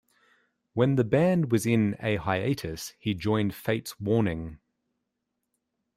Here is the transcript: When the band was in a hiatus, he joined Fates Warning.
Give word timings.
When 0.73 0.95
the 0.95 1.03
band 1.03 1.51
was 1.51 1.67
in 1.67 1.95
a 1.99 2.15
hiatus, 2.15 2.93
he 2.97 3.13
joined 3.13 3.53
Fates 3.53 3.99
Warning. 3.99 4.57